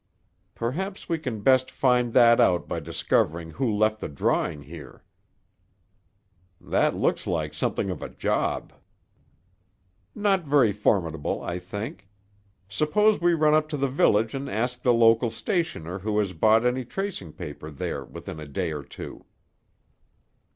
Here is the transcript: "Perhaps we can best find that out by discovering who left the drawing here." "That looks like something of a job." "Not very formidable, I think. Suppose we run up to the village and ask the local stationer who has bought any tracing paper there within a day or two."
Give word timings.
"Perhaps 0.55 1.07
we 1.07 1.19
can 1.19 1.41
best 1.41 1.69
find 1.69 2.11
that 2.13 2.39
out 2.41 2.67
by 2.67 2.79
discovering 2.79 3.51
who 3.51 3.71
left 3.71 3.99
the 3.99 4.07
drawing 4.09 4.63
here." 4.63 5.03
"That 6.59 6.95
looks 6.95 7.27
like 7.27 7.53
something 7.53 7.91
of 7.91 8.01
a 8.01 8.09
job." 8.09 8.73
"Not 10.15 10.43
very 10.43 10.71
formidable, 10.71 11.43
I 11.43 11.59
think. 11.59 12.09
Suppose 12.67 13.21
we 13.21 13.35
run 13.35 13.53
up 13.53 13.69
to 13.69 13.77
the 13.77 13.89
village 13.89 14.33
and 14.33 14.49
ask 14.49 14.81
the 14.81 14.91
local 14.91 15.29
stationer 15.29 15.99
who 15.99 16.17
has 16.17 16.33
bought 16.33 16.65
any 16.65 16.83
tracing 16.83 17.31
paper 17.31 17.69
there 17.69 18.03
within 18.03 18.39
a 18.39 18.47
day 18.47 18.71
or 18.71 18.81
two." 18.81 19.25